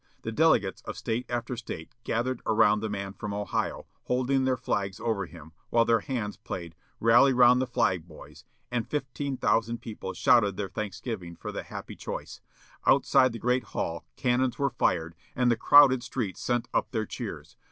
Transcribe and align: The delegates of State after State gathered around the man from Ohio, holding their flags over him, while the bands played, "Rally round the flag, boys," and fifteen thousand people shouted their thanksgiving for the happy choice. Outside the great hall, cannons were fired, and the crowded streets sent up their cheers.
The 0.23 0.31
delegates 0.31 0.81
of 0.81 0.97
State 0.97 1.27
after 1.29 1.55
State 1.55 1.93
gathered 2.03 2.41
around 2.47 2.79
the 2.79 2.89
man 2.89 3.13
from 3.13 3.35
Ohio, 3.35 3.85
holding 4.05 4.45
their 4.45 4.57
flags 4.57 4.99
over 4.99 5.27
him, 5.27 5.51
while 5.69 5.85
the 5.85 6.03
bands 6.07 6.37
played, 6.37 6.73
"Rally 6.99 7.33
round 7.33 7.61
the 7.61 7.67
flag, 7.67 8.07
boys," 8.07 8.43
and 8.71 8.89
fifteen 8.89 9.37
thousand 9.37 9.77
people 9.77 10.13
shouted 10.15 10.57
their 10.57 10.69
thanksgiving 10.69 11.35
for 11.35 11.51
the 11.51 11.61
happy 11.61 11.95
choice. 11.95 12.41
Outside 12.87 13.31
the 13.31 13.37
great 13.37 13.63
hall, 13.75 14.03
cannons 14.15 14.57
were 14.57 14.71
fired, 14.71 15.13
and 15.35 15.51
the 15.51 15.55
crowded 15.55 16.01
streets 16.01 16.41
sent 16.41 16.67
up 16.73 16.89
their 16.89 17.05
cheers. 17.05 17.55